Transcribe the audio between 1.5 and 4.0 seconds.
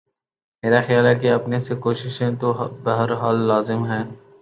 سی کوشش تو بہر حال لازم